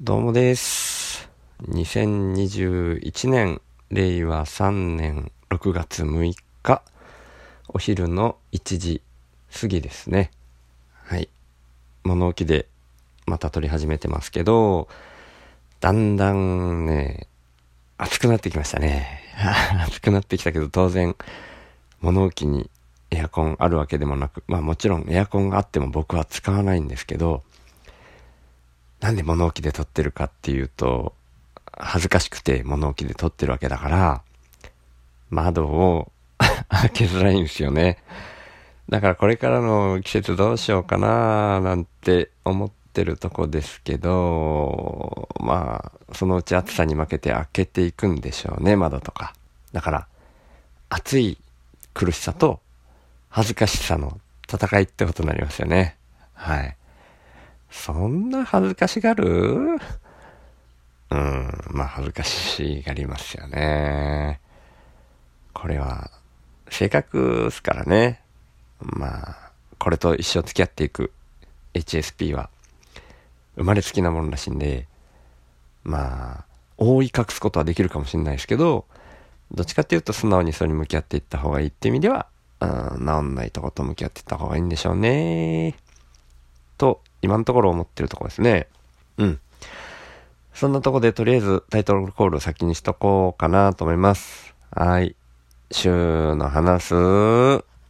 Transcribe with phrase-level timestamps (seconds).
[0.00, 1.30] どうもです。
[1.68, 6.82] 2021年、令和3年6月6日、
[7.68, 9.02] お昼の1時
[9.56, 10.32] 過ぎですね。
[11.04, 11.28] はい。
[12.02, 12.66] 物置で
[13.24, 14.88] また撮り始めてますけど、
[15.78, 17.28] だんだんね、
[17.96, 19.22] 暑くなってきましたね。
[19.86, 21.14] 暑くなってきたけど、当然、
[22.00, 22.68] 物置に
[23.12, 27.44] エアコンあるわけでもなく、まあもちろんエアコンがあっても僕は使わないんですけど、
[29.04, 31.12] なんで物置で撮ってるかっていうと、
[31.72, 34.22] 恥ずかしくて物置で撮ってるわけだから、
[35.28, 36.10] 窓を
[36.70, 37.98] 開けづらいんですよね。
[38.88, 49.34] だからこれからの季節どうしようかななんて思ってるとこですけど、まあ、そのうち暑さに負けて開けていくんでしょうね、窓とか。
[49.74, 50.06] だから、
[50.88, 51.36] 暑い
[51.92, 52.58] 苦しさと
[53.28, 54.18] 恥ずかしさの
[54.50, 55.98] 戦いってことになりますよね。
[56.32, 56.74] はい。
[57.74, 59.26] そんな恥ずかしがる？
[59.26, 64.40] うん、まあ恥ずかしがりますよね。
[65.52, 66.10] これは、
[66.70, 68.22] 性格っすからね。
[68.80, 71.12] まあ、これと一生付き合っていく
[71.74, 72.48] HSP は、
[73.56, 74.86] 生まれつきなものらしいんで、
[75.82, 76.44] まあ、
[76.78, 78.86] 覆い隠すことはできるかもしれないですけど、
[79.52, 82.26] どっちかっていうと素直にそれに向き合っていった方がいいって意味では、
[82.60, 85.76] うん、治んないとこと向き合っていった方がいいんでしょうね。
[86.78, 88.68] と、今のところ思ってるとこですね。
[89.18, 89.40] うん。
[90.52, 94.54] そんなとこでとりあえずタイトルコールを先にしとこうかなと思います。
[94.70, 95.16] はい。
[95.70, 96.94] 週の話す、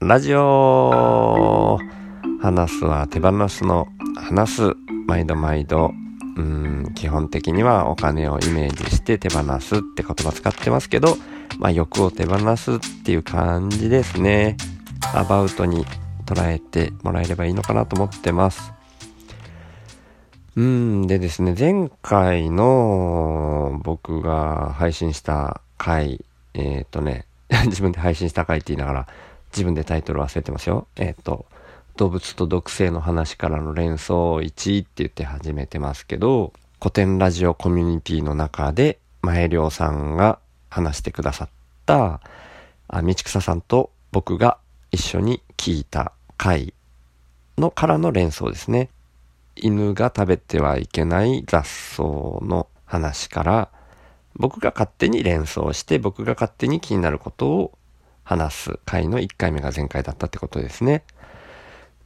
[0.00, 1.78] ラジオ
[2.40, 4.72] 話すは手放すの話す、
[5.06, 5.92] 毎度毎度。
[6.36, 11.16] うん、基本的にはお金をイメージして手放すって言葉使ってますけど、
[11.58, 14.56] まあ欲を手放すっていう感じですね。
[15.14, 15.84] アバウトに
[16.26, 18.72] 捉えてもらえればいいのかなと思ってます。
[20.56, 26.24] うん、でですね、前回の僕が配信した回、
[26.54, 27.26] えっ、ー、とね、
[27.66, 29.08] 自分で配信した回って言いながら、
[29.52, 30.86] 自分でタイトル忘れてますよ。
[30.94, 31.46] えっ、ー、と、
[31.96, 40.38] 動物と毒性の話からの連想1って言って始めてますけど、古典ラジオコミュニティの中で、前良さんが
[40.70, 41.48] 話してくださっ
[41.86, 42.20] た、
[42.88, 44.58] あ道草さんと僕が
[44.92, 46.74] 一緒に聞いた回
[47.58, 48.90] のからの連想ですね。
[49.56, 53.68] 犬が食べてはいけない雑草の話から
[54.36, 57.78] 僕が勝手に連想して僕が勝手に気になることを
[58.24, 61.04] 話す回の1回目が前回だったってことですね。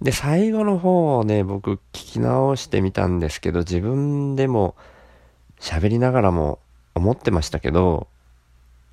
[0.02, 4.76] で、最後の方をね、僕聞き直してみたんですけど自分でも
[5.60, 6.60] 喋りながらも
[6.94, 8.08] 思ってましたけど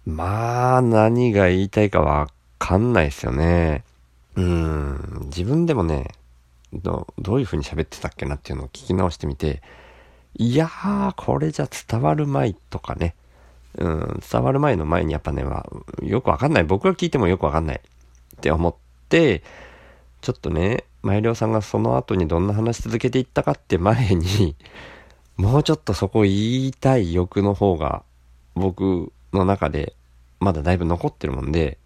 [0.06, 2.28] まあ何が言いたいかわ
[2.60, 3.84] かんないですよね。
[4.36, 6.12] うん、自分でもね、
[6.74, 9.62] どどういう風に喋ってたっけなっていうのを聞き直してみて、
[10.38, 13.16] いやー、これじゃ伝わるまいとかね、
[13.78, 16.64] うん、伝わる前の前にやっぱね、まあ、よくわかんない。
[16.64, 18.76] 僕が聞いてもよくわかんないって思っ
[19.10, 19.44] て、
[20.22, 24.56] ちょっとね、前良さんがその後にどんな話続けていったかって前に、
[25.38, 28.04] もうちょっとそこ言いたい欲の方が
[28.56, 29.94] 僕の中で
[30.40, 31.78] まだだいぶ残ってるもんで、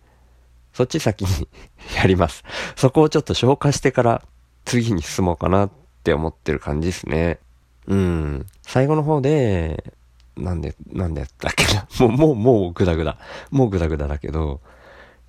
[0.73, 1.47] そっち先に
[1.97, 2.44] やります。
[2.75, 4.23] そこをちょっと消化してから
[4.66, 5.72] 次に進もうかなっ
[6.03, 7.40] て思ってる感じですね。
[7.88, 8.46] うん。
[8.62, 9.94] 最後の方で、
[10.38, 11.88] なんで、なんでだっけな。
[12.00, 13.18] もう、もう、もうグダグダ。
[13.52, 14.62] もうグダグダだけど、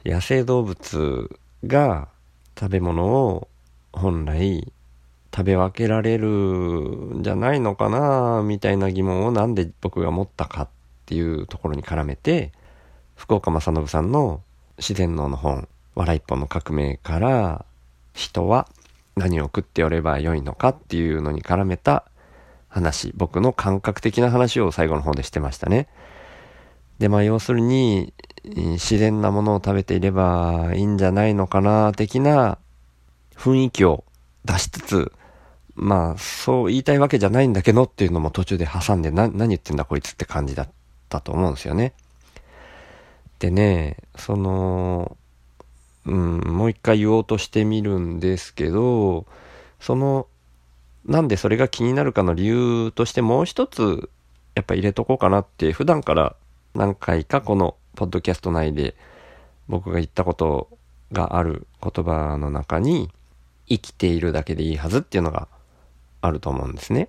[0.04, 1.30] 野生動物
[1.66, 2.08] が
[2.58, 3.48] 食べ物を
[3.92, 4.72] 本来
[5.34, 10.68] 食べ分けられるんじゃないのかなみたいな疑問をなんで僕が持ったかっ
[11.06, 12.52] ていうところに絡めて、
[13.16, 14.42] 福岡正信さんの
[14.78, 17.64] 自然農の本、笑い一本の革命から、
[18.12, 18.68] 人は
[19.20, 22.04] 何を食っておればよいのかっていうのに絡めた
[22.68, 25.88] 話、僕の感覚的な話を最後の方でしてましたね。
[26.98, 28.14] で、まあ要するに、
[28.44, 32.58] 自然なものを食べていればいいんじゃないのかな、的な
[33.36, 34.04] 雰囲気を
[34.46, 35.12] 出しつつ、
[35.74, 40.68] まあそう言いたいわけじゃないんだけどっていうのも途中で挟んでな、何言ってんだこいつって感じだっ
[41.10, 41.92] たと思うんですよね。
[43.38, 45.16] でね、その、
[46.06, 49.26] うん、もう一回言おうとしてみるんですけど、
[49.80, 50.26] その、
[51.06, 54.10] なんでそれが気になるかの理由としてもう一つ、
[54.54, 56.36] やっぱ入れとこうかなって、普段から
[56.74, 58.94] 何回かこのポッドキャスト内で
[59.68, 60.68] 僕が言ったこと
[61.12, 63.10] がある言葉の中に、
[63.70, 65.46] 生きているだけでいいはずっていうのが
[66.20, 67.08] あると思うんですね。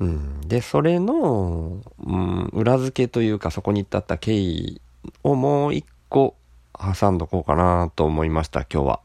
[0.00, 4.80] うん、で、それの、うん、裏付けというかそこに至った経緯
[5.22, 6.34] をもう一個
[6.80, 9.00] 挟んどこうかなと思いました、今日は。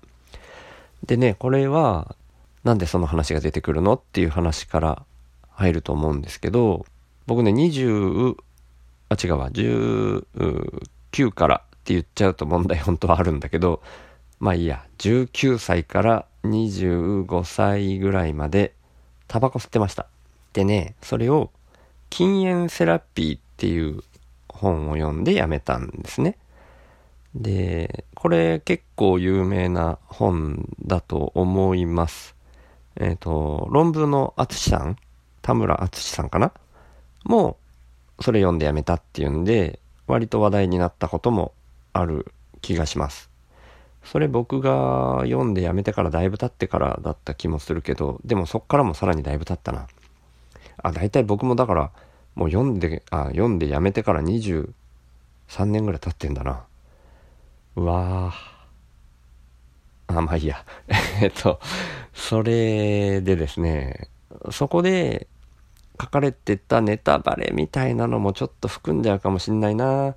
[1.06, 2.16] でね、これは、
[2.64, 5.04] なんでその話が出てくるのっていう話から
[5.52, 6.86] 入ると思うんですけど、
[7.28, 8.36] 僕ね、20、
[9.10, 13.82] あ、違うわ、19からって言っちゃうと問題本当はあるんだけど、
[14.40, 18.74] まあいいや、19歳から25歳ぐらいまで
[19.28, 20.08] タバコ吸ってました。
[20.54, 21.52] でね、それを
[22.10, 24.04] 禁煙セラピーっていう
[24.48, 26.38] 本を読んでやめたんですね。
[27.36, 32.34] で、これ結構有名な本だと思います。
[32.96, 34.98] えっ、ー、と、論文の淳さん
[35.42, 36.54] 田村淳さんかな？
[37.26, 37.58] も
[38.20, 41.54] う、それ読んでやめたっていうんで、割と話題になったことも
[41.92, 43.30] ある気がします。
[44.06, 49.88] それ僕が読んでやめてからだいぶ経ってからだった気もするけど、でもそっからもさらにだいぶ経ったな。
[50.82, 51.92] あ、大体僕もだから、
[52.36, 54.70] もう読んで、あ、読んでやめてから23
[55.66, 56.64] 年ぐらい経ってんだな。
[57.76, 58.34] うわ
[60.08, 60.66] あ、あまあいいや。
[61.22, 61.60] えっと、
[62.14, 64.10] それでですね、
[64.52, 65.28] そこで
[66.00, 70.16] 書かれてたネタバレみたいなのもちょっと含んじゃうかもしんないな。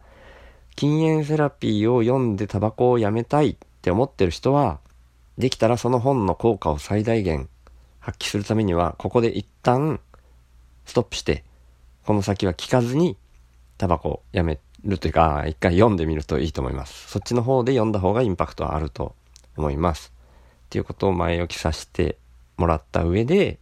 [0.76, 4.78] 禁煙セラピーを読んでタバコをやめたいって思ってる人は、
[5.36, 7.48] できたらその本の効果を最大限
[7.98, 9.98] 発揮するためには、ここで一旦
[10.84, 11.42] ストップして、
[12.04, 13.16] この先は聞かずに
[13.76, 17.08] タバコをやめるというか、一回読んでみるといいと思います。
[17.08, 19.14] そっちの方で読んだ方がインパクトはあると
[19.56, 20.12] 思います。
[20.66, 22.16] っていうことを前置きさせて
[22.56, 23.58] もらった上で、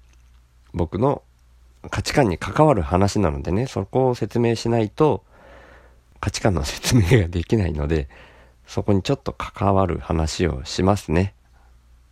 [0.74, 1.22] 僕の
[1.90, 5.24] 価値観に関わる話なのでね、そこを説明しないと、
[6.20, 8.08] 価値観の説明ができないので、
[8.66, 11.34] そこにちょっと関わる話をしますね。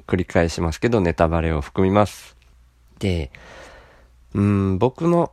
[0.07, 2.37] 繰り返しますけど、ネタバレを含みます。
[2.99, 3.31] で、
[4.35, 5.33] うん、僕の、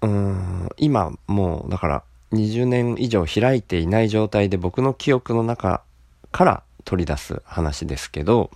[0.00, 5.82] うん、今もう、だから、20年以上開いていない状態で僕の記憶の中
[6.30, 8.50] から取り出す話ですけど、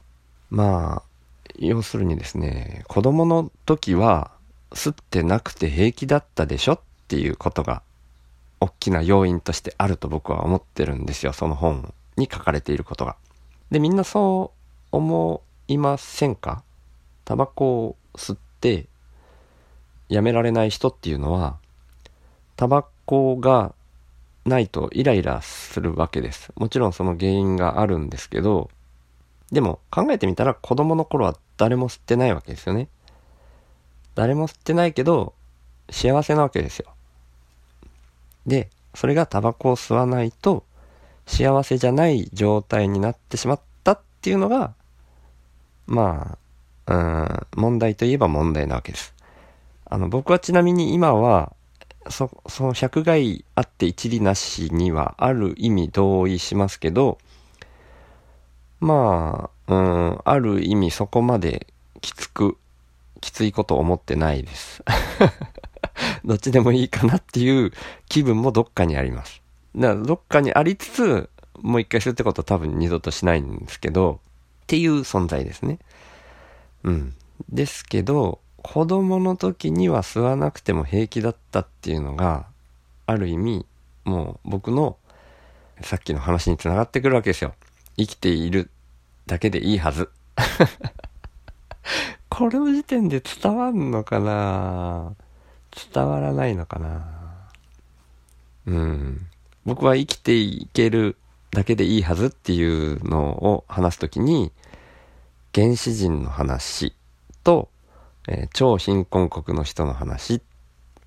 [0.50, 1.02] まあ、
[1.58, 4.30] 要するにですね、子供の時は
[4.72, 7.82] 吸ってなくて平気だったでしょっていうことが
[8.60, 11.32] 大きな要因としてあると僕は思ってるんですよ。
[11.32, 13.16] その本に書かれていることが。
[13.70, 16.62] で、みんなそう思いませんか？
[17.24, 18.86] タバコを吸って
[20.08, 21.56] やめられない人っていうのは、
[22.56, 23.74] タバコが
[24.44, 26.52] ないとイライラするわけです。
[26.56, 28.70] もちろんその原因があるんですけど、
[29.50, 32.88] でも考えてみたら子供の頃は誰も吸ってないわけですよね。
[34.14, 35.34] 誰も吸ってないけど
[35.90, 36.86] 幸せなわけですよ。
[38.46, 40.64] で、それがタバコを吸わないと
[41.26, 44.74] 幸せじゃない状態になってしまったっていうのが、
[45.86, 46.36] ま
[46.86, 49.14] あ、うん、問題といえば問題なわけです。
[49.84, 51.52] あの、僕はちなみに今は、
[52.08, 57.18] そ、その百害あって一理なしにはある意味同意しますけど、
[58.80, 61.68] まあ、うん、ある意味そこまで
[62.00, 62.58] きつく、
[63.20, 64.82] きついこと思ってないです。
[66.24, 67.72] どっちでもいいかなっていう
[68.08, 69.40] 気分もどっかにあります。
[69.76, 74.20] だからどっかにありつつ、もう一回するってことは多分二度としないんですけど、
[74.62, 75.78] っていう存在ですね。
[76.82, 77.14] うん。
[77.48, 82.46] ですけど、子供の時には吸わなくても平気だったっていうのが、
[83.06, 83.66] ある意味、
[84.04, 84.96] もう僕の
[85.82, 87.54] さっきの話につながってくるわけですよ。
[87.96, 88.70] 生きている
[89.26, 90.10] だけでいいはず。
[92.28, 95.14] これの時点で伝わんのかな？
[95.92, 97.48] 伝わらないのかな？
[98.66, 99.26] うん。
[99.64, 101.16] 僕は生きていける
[101.50, 104.52] だけでいいはずっていうのを話すときに、
[105.54, 106.94] 原始人の話
[107.44, 107.68] と、
[108.28, 110.42] えー、超貧困国の人の話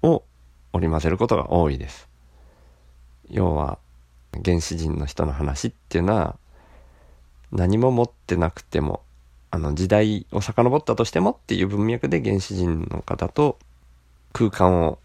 [0.01, 0.23] を
[0.73, 2.07] 織り交ぜることが多いです。
[3.29, 3.79] 要は、
[4.43, 6.37] 原始人の人の話っていうのは、
[7.51, 9.01] 何も持ってなくても、
[9.51, 13.57] あの時代を遡ったとしてもっていう文脈で原始人の方と
[14.33, 14.99] 空間を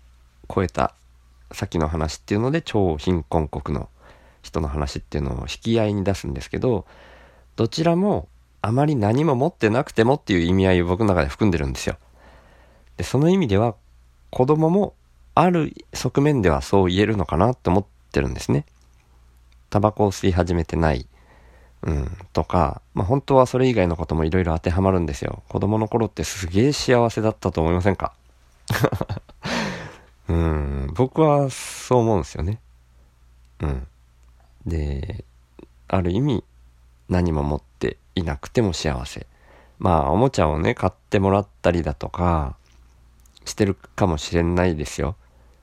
[0.53, 0.93] 超えた
[1.53, 3.89] さっきの話っていうので超貧困国の
[4.43, 6.85] 人の話っていうのを引き合いに出すんですけど、
[7.55, 8.27] どちらも
[8.63, 11.97] あまり何も持ってなくてもっていう意味合いを僕の中で含んでるんですよ。
[12.97, 13.75] で、その意味では
[14.31, 14.95] 子供も
[15.35, 18.67] ある側面ではそう言えるのかなって思ってるんですね。
[19.71, 21.07] タバコを吸い始めてない
[21.83, 25.43] うん、とか、まあ、本当はそれ以外のこともいろいろ当てはまるんですよ。
[25.49, 28.13] 子供の頃ってすげえ幸せだったと思いませんか？
[30.29, 32.61] うん、僕はそう思うんですよね。
[33.61, 33.87] うん。
[34.67, 35.25] で、
[35.89, 36.45] ある意味、
[37.09, 39.27] 何も持っていなくても幸せ。
[39.79, 42.57] まあ、おもちゃをね、買ってもらったりだとか、
[43.45, 45.17] してるかもしれないですよ。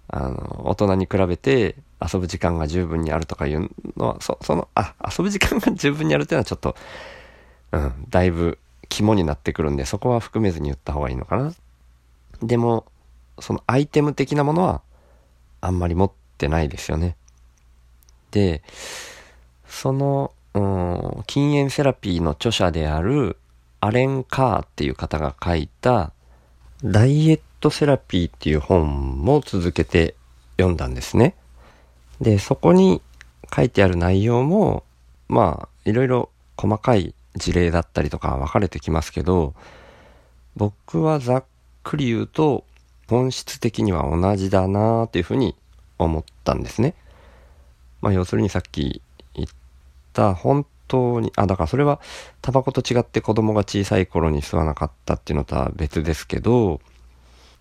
[0.08, 6.76] あの、大人に比べて遊ぶ時間が十分にあるとかいうのは、そ、その、あ、遊ぶ時間が十分にあるっていうのはちょっと、
[7.72, 8.58] うん、だいぶ
[8.90, 11.54] 肝になってくるんで、そこは含めずに言った方がいいのかな。
[12.42, 12.86] でも、
[13.40, 14.82] そのアイテム的なものは
[15.62, 17.16] あんまり持ってないですよね。
[18.32, 18.64] で、
[19.68, 23.38] その、うん、禁煙セラピーの著者である
[23.80, 26.12] アレン・カーっていう方が書いた
[26.84, 30.16] ダイエットセラピーっていう本も続けて
[30.58, 31.36] 読んだんですね。
[32.20, 33.02] で、そこに
[33.56, 34.84] 書いてある内容も、
[35.30, 39.54] まあ、いろいろ細かい事例だったりとか分かれてきますけど、
[40.56, 41.46] 僕はざっ
[41.84, 42.64] くり言うと、
[43.08, 45.56] 本質的には同じだなっていうふうに
[46.00, 46.96] 思ったんですね。
[48.02, 49.02] まあ、要するにさっき
[50.18, 52.02] た本当に、あ、だからそれは
[52.42, 56.82] タバコと違って子供が小さい頃に吸わなかったっていうのとは別ですけど、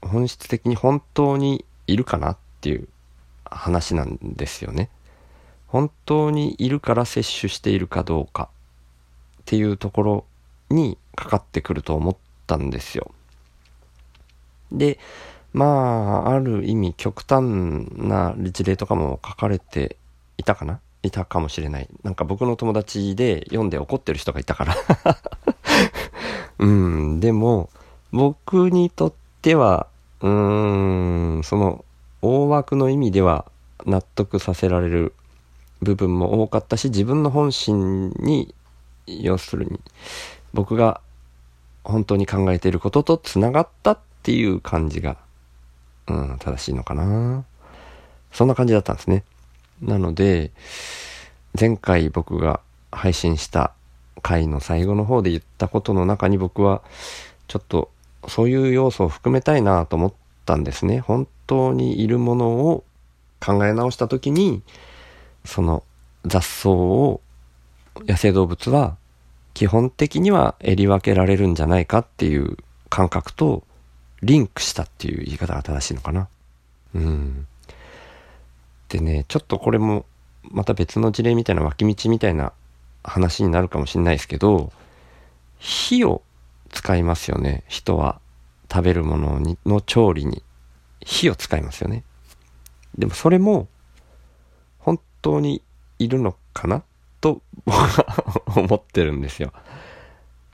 [0.00, 2.88] 本質的に本当にいるかなっていう
[3.44, 4.88] 話なんですよね。
[5.66, 8.48] 本当にいるから摂取しているかどうか
[9.40, 10.25] っていうところ
[10.70, 13.10] にかかってくると思ったんですよ。
[14.72, 14.98] で、
[15.52, 17.44] まあ、ある意味極端
[17.96, 19.96] な事例とかも書かれて
[20.38, 21.88] いたかないたかもしれない。
[22.02, 24.76] なんか僕の友達で読んで怒ってる人がいたから
[26.58, 27.70] うん、でも、
[28.12, 29.86] 僕にとっては、
[30.20, 31.84] うーん、その、
[32.22, 33.44] 大枠の意味では
[33.84, 35.12] 納得させられる
[35.82, 38.54] 部分も多かったし、自分の本心に、
[39.06, 39.80] 要するに、
[40.54, 41.00] 僕が
[41.84, 45.16] 本当に考えていることと繋がったっていう感じが、
[46.08, 47.44] うん、正しいのかな。
[48.32, 49.25] そんな感じだったんですね。
[49.83, 50.52] なので、
[51.59, 52.61] 前回僕が
[52.92, 53.73] 配信した
[54.23, 56.83] 回の最後の方で言ったことの中に僕は、
[57.49, 57.90] ちょっと
[58.28, 60.12] そういう要素を含めたいなと思っ
[60.45, 61.00] たんですね。
[61.00, 62.85] 本当にいるものを
[63.40, 64.62] 考え直した時に、
[65.45, 65.83] その
[66.25, 67.21] 雑草を
[68.06, 68.97] 野生動物は
[69.54, 72.59] 基本的には襟分けられるんじゃないかっていう
[72.90, 73.64] 感覚と
[74.23, 76.28] リンクしたっていう言い方が正しいのかな。
[76.95, 77.47] うん。
[78.96, 80.06] でね、ちょっとこれも
[80.42, 82.52] また別の事例みたいな脇道みたいな
[83.04, 84.72] 話になるかもしれないですけど、
[85.58, 86.22] 火を
[86.70, 87.62] 使いますよね。
[87.68, 88.20] 人は
[88.72, 90.42] 食べるものにの調理に
[91.00, 92.04] 火を使いますよね。
[92.96, 93.68] でもそれも
[94.78, 95.62] 本当に
[95.98, 96.82] いるのかな？
[97.20, 99.52] と僕は 思ってるんですよ。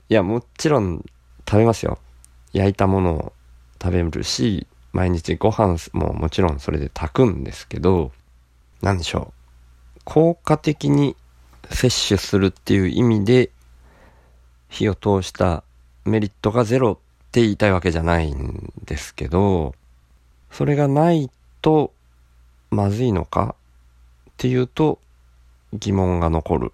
[0.09, 1.05] いや、もちろん
[1.47, 1.97] 食べますよ。
[2.51, 3.33] 焼いたものを
[3.81, 8.11] 食べるし、毎日ご飯ももちろんそれで炊くんですけど、
[8.83, 9.31] 何でしょ
[9.97, 10.01] う。
[10.03, 11.15] 効果的に
[11.71, 13.49] 摂取するっていう意味で、
[14.67, 15.63] 火を通した
[16.03, 16.95] メリットがゼロっ
[17.31, 19.73] て言いたいわけじゃないんですけど、
[20.51, 21.93] それがないと
[22.71, 23.55] まずいのか
[24.29, 24.99] っていうと
[25.71, 26.73] 疑問が残る。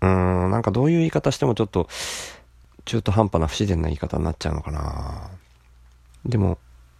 [0.00, 1.86] うーん、なんかどういう言い方してもちょっと
[2.86, 5.30] 中途半端な不自然な言い方になっちゃうのかな。
[6.24, 6.56] でも、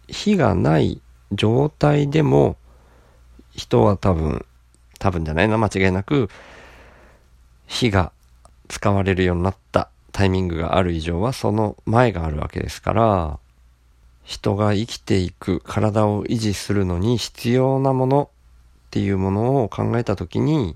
[0.07, 2.55] 火がない状態でも
[3.55, 4.45] 人は多分、
[4.99, 6.29] 多分じゃないな、間違いなく、
[7.67, 8.11] 火が
[8.67, 13.39] 使われるようになったタイミングがある以上は、その前があるわけですから、
[14.23, 18.29] 人が生きていく、体を維持するのに必要なもの
[18.87, 20.75] っていうものを考えたときに、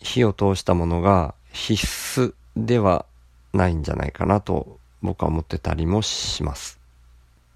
[0.00, 1.84] 火を通したものが必
[2.20, 3.06] 須では
[3.52, 6.80] ないんじゃないかなと僕は思ってたりもします。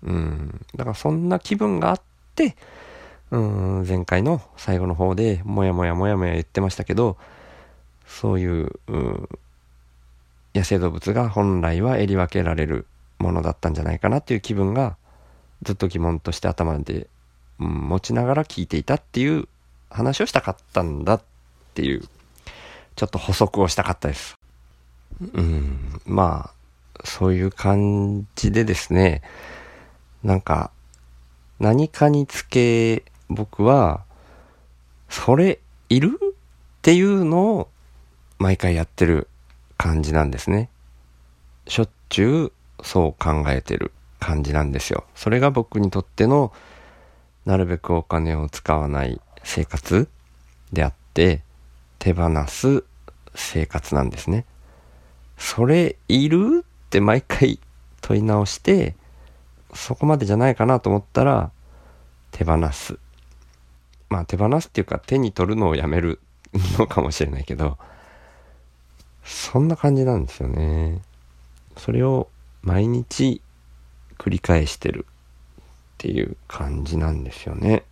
[0.03, 0.65] うん。
[0.77, 2.01] だからそんな気分があっ
[2.35, 2.57] て、
[3.31, 7.17] うん、前回の最後の方で、もやもやもやもや言ってましたけど、
[8.07, 8.71] そういう、
[10.55, 12.87] 野生動物が本来は襟分けられる
[13.19, 14.97] ものだったんじゃないかなっていう気分が、
[15.63, 17.09] ずっと疑問として頭で、
[17.61, 19.47] うん、持ちながら聞いていたっていう
[19.91, 21.23] 話をしたかったんだっ
[21.75, 22.03] ていう、
[22.97, 24.35] ちょっと補足をしたかったです。
[25.21, 29.23] うん、まあ、そういう感じでですね、
[30.23, 30.71] なんか、
[31.61, 34.05] 何かにつけ僕は、
[35.09, 35.59] それ
[35.89, 36.35] いるっ
[36.83, 37.69] ていうのを
[38.39, 39.29] 毎回やってる
[39.77, 40.71] 感じなんですね。
[41.67, 45.05] しょっちゅうそう考えてる感じなんですよ。
[45.15, 46.53] それが僕にとっての
[47.45, 50.09] なるべくお金を使わない生活
[50.73, 51.43] であって
[51.99, 52.85] 手放す
[53.35, 54.45] 生活なんですね。
[55.37, 57.59] それいるって毎回
[58.01, 58.97] 問い直して
[59.75, 61.51] そこまでじゃないかなと思ったら
[62.33, 62.99] 手放す
[64.09, 66.21] まあ手放すっていうか手に取るのをやめる
[66.79, 67.79] のかもしれないけど、
[69.25, 71.03] そんな感じなんですよね。
[71.77, 72.29] それを
[72.63, 73.41] 毎日
[74.19, 75.07] 繰り返してる
[75.59, 75.65] っ
[75.99, 77.85] ていう感じなんですよね。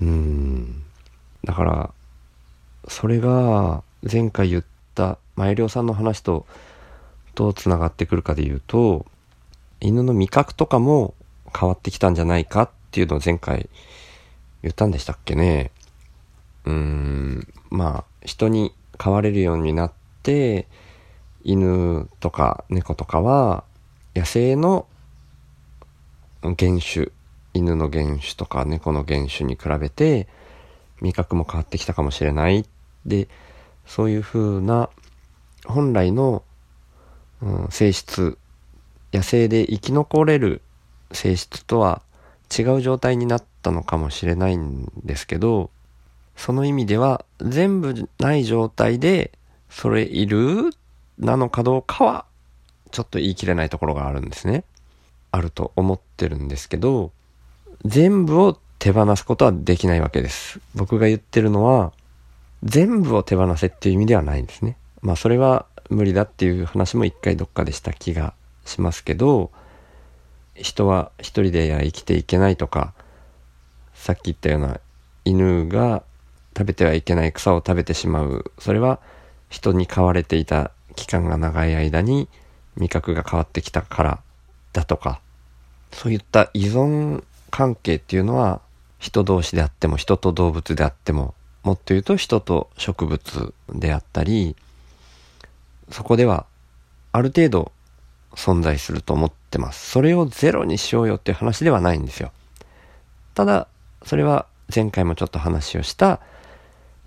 [0.00, 0.82] うん。
[1.44, 1.90] だから、
[2.88, 6.46] それが前回言った前涼さんの話と
[7.34, 9.06] どう繋がってくるかで言うと、
[9.80, 11.14] 犬の味覚とかも
[11.54, 13.68] 変わってきたんじゃないかっていうのを前回
[14.64, 15.70] 言ったんでしたっけね。
[16.64, 19.92] うーん、まあ、人に飼われるようになっ
[20.22, 20.66] て、
[21.42, 23.64] 犬とか猫とかは
[24.16, 24.86] 野生の
[26.40, 27.08] 原種、
[27.52, 30.28] 犬の原種とか猫の原種に比べて
[31.02, 32.64] 味覚も変わってきたかもしれない。
[33.04, 33.28] で、
[33.84, 34.88] そういう風な
[35.66, 36.42] 本来の、
[37.42, 38.38] うん、性質、
[39.12, 40.62] 野生で生き残れる
[41.12, 42.00] 性質とは
[42.56, 45.70] 違う状態になったのかもしれないんですけど、
[46.36, 49.32] その意味では全部ない状態で
[49.70, 50.70] それいる
[51.18, 52.24] なのかどうかは
[52.90, 54.64] ちょっと言い切れないところがあるんですね。
[55.30, 57.10] あると思ってるんですけど、
[57.84, 60.60] 全部を手放すことはできないわけです。
[60.74, 61.92] 僕が言ってるのは、
[62.62, 64.76] 全部を手放せっていう意味ではないんですね。
[65.02, 68.32] まあそれは無理だっていう話も一回どっかでした気が
[68.64, 69.50] しますけど、
[70.54, 72.94] 人は一人で生きていけないとか、
[73.94, 74.80] さっき言ったような
[75.24, 76.02] 犬が
[76.56, 78.50] 食べてはいけない草を食べてしまう。
[78.58, 79.00] それは
[79.48, 82.28] 人に飼われていた期間が長い間に
[82.76, 84.18] 味覚が変わってきたから
[84.72, 85.20] だとか、
[85.92, 88.60] そういった依存関係っていうのは
[88.98, 94.56] 人同士であっても人と動物であっても、もっと言うと人と植物であったり、
[95.90, 96.46] そこでは
[97.12, 97.72] ある程度
[98.36, 99.90] 存在すると思ってます。
[99.90, 102.32] それをゼロにしようよっていう話ではないんですよ。
[103.34, 103.68] ただ、
[104.04, 106.20] それは前回もちょっと話をした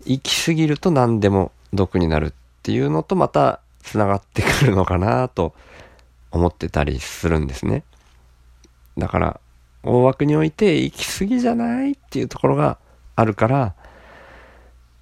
[0.06, 2.32] 行き過ぎると何でも毒になるっ
[2.64, 5.54] ていうのとまた繋がってくるのかなと
[6.32, 7.84] 思ってたりするんですね。
[8.98, 9.40] だから、
[9.84, 12.78] 大枠において行き過ぎじゃないっていうところが
[13.16, 13.74] あるから、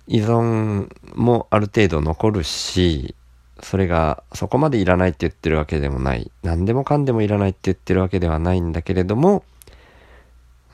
[0.08, 3.16] 依存もある程度残るし、
[3.62, 6.32] それがそこまでいらないって言ってるわけでもない。
[6.44, 9.44] 何でもかんでもいらないって言ってるわけではないんだけれども、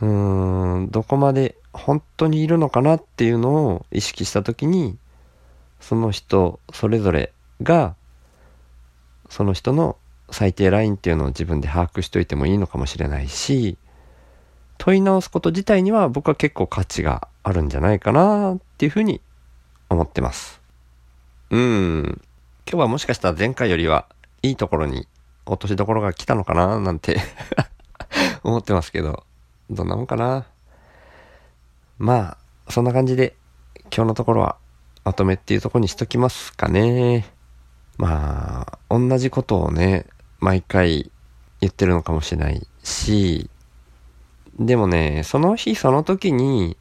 [0.02, 4.98] うーん、どこまで本当にいるのかなっていうのを意識した時に
[5.80, 7.96] その人それぞれが
[9.30, 9.98] その人の
[10.30, 13.78] 最低ラインっていうのを自分で把握しといてもいいのかもしれないし
[14.78, 19.22] 問い直すこと自体には僕は結構価値があるんじゃないかなっていうふうに
[19.90, 20.62] 思ってます。
[21.50, 22.22] うん。
[22.72, 24.08] 今日はもしかしたら前回よりは
[24.44, 25.06] いいところに
[25.46, 27.20] 落としどころが来たのかななんて
[28.44, 29.26] 思ってますけど、
[29.70, 30.46] どんなもんかな
[31.98, 33.36] まあ、そんな感じで、
[33.94, 34.56] 今日のところは、
[35.04, 37.26] まとめっていうとこにしときますかね。
[37.98, 40.06] まあ、同じことをね、
[40.40, 41.12] 毎回
[41.60, 43.50] 言ってるのかもしれないし、
[44.58, 46.78] でもね、その日その時に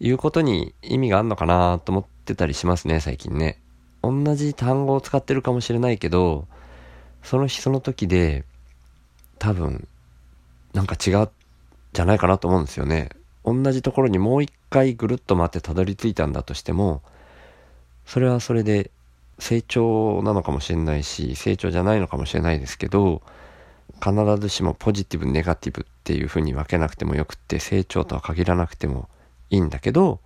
[0.00, 3.61] 言うことに意味があんのかなと思ってたりしますね、最近ね。
[4.02, 6.46] 同じ単語を使ってるかもしれないけど、
[7.22, 8.44] その日その時で
[9.38, 9.86] 多分
[10.74, 11.30] なんか違う
[11.92, 13.10] じゃないかなと思うんですよね。
[13.44, 17.02] 同じところにもう一回ぐるっと回ってたどり着いたんだとしても、
[18.06, 18.90] それはそれで
[19.38, 23.22] 成長なのかもしれないし、成長じゃないのかもしれないですけど、
[24.02, 29.08] 必ずしもポジティブ、ネガティブっていうふうに分けなくてもよくって、成長とは限らなくても
[29.50, 30.20] いいんだけど、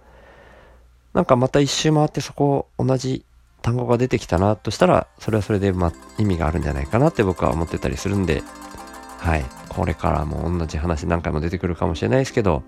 [1.12, 3.24] なんかまた一周回ってそこ同じ
[3.66, 8.44] 単語が出てきたなとしたら、それはそれでま意味があるんじゃないかなって僕は思ってたりするんで、
[9.18, 9.44] はい。
[9.68, 12.62] これからも同じ話何回も出てくるかもしれないですけど、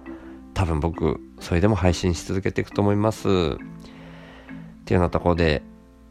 [0.55, 3.29] 多分僕、それでも配信し続けていくと思います。
[3.29, 5.63] っていうようなところで、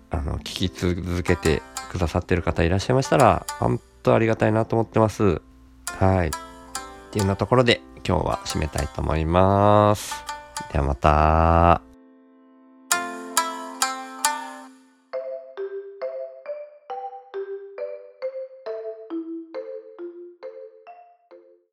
[0.09, 5.41] あの、聞き続けてくださってる方いらっしゃいましたら、本当ありがたいなと思ってます。
[5.99, 6.27] はい。
[6.29, 6.31] っ
[7.11, 10.15] ていうようなところで、今日は締めたいと思います。
[10.71, 11.86] ではまた。